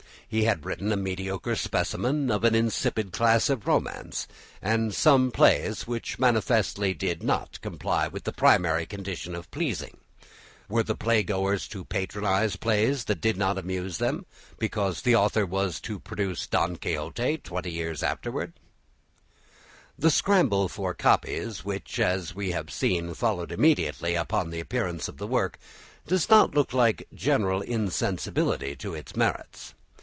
[0.27, 4.29] He had written a mediocre specimen of an insipid class of romance,
[4.61, 9.97] and some plays which manifestly did not comply with the primary condition of pleasing:
[10.69, 14.25] were the playgoers to patronise plays that did not amuse them,
[14.57, 18.53] because the author was to produce "Don Quixote" twenty years afterwards?
[19.99, 25.17] The scramble for copies which, as we have seen, followed immediately on the appearance of
[25.17, 25.59] the book,
[26.07, 29.73] does not look like general insensibility to its merits.